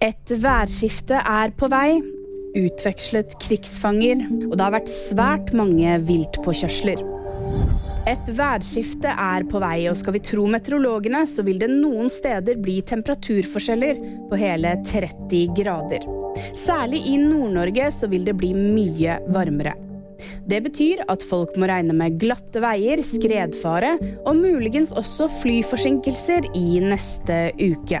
[0.00, 1.98] Et værskifte er på vei.
[2.56, 4.22] Utvekslet krigsfanger.
[4.46, 7.02] Og det har vært svært mange viltpåkjørsler.
[8.08, 12.56] Et værskifte er på vei, og skal vi tro meteorologene, så vil det noen steder
[12.64, 14.00] bli temperaturforskjeller
[14.30, 16.06] på hele 30 grader.
[16.56, 19.74] Særlig i Nord-Norge så vil det bli mye varmere.
[20.48, 26.80] Det betyr at folk må regne med glatte veier, skredfare og muligens også flyforsinkelser i
[26.88, 28.00] neste uke.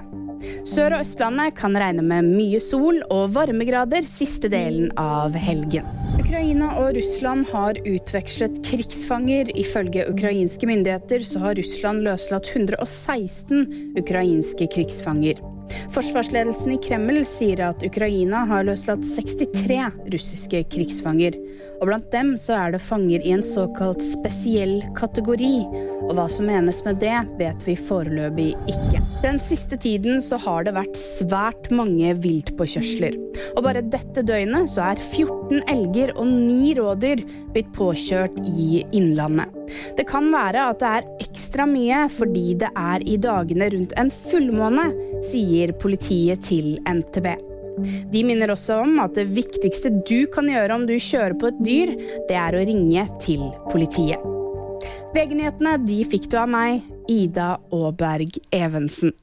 [0.68, 5.86] Sør- og Østlandet kan regne med mye sol og varmegrader siste delen av helgen.
[6.20, 9.50] Ukraina og Russland har utvekslet krigsfanger.
[9.58, 15.40] Ifølge ukrainske myndigheter så har Russland løslatt 116 ukrainske krigsfanger.
[15.94, 19.80] Forsvarsledelsen i Kreml sier at Ukraina har løslatt 63
[20.14, 21.36] russiske krigsfanger.
[21.80, 25.54] Og blant dem så er det fanger i en såkalt spesiell kategori.
[26.08, 29.00] Og hva som menes med det, vet vi foreløpig ikke.
[29.24, 33.16] Den siste tiden så har det vært svært mange viltpåkjørsler.
[33.54, 37.24] Og bare dette døgnet så er 14 elger og 9 rådyr
[37.54, 39.48] blitt påkjørt i Innlandet.
[39.96, 44.10] Det kan være at det er ekstra mye fordi det er i dagene rundt en
[44.10, 44.90] fullmåne,
[45.30, 47.30] sier politiet til NTB.
[48.12, 51.62] De minner også om at det viktigste du kan gjøre om du kjører på et
[51.64, 51.94] dyr,
[52.28, 54.20] det er å ringe til politiet.
[55.14, 59.14] VG-nyhetene de fikk du av meg, Ida Aaberg Evensen.